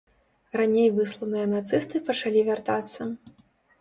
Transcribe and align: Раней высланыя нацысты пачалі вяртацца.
Раней 0.59 0.87
высланыя 0.95 1.43
нацысты 1.53 2.01
пачалі 2.11 2.39
вяртацца. 2.49 3.01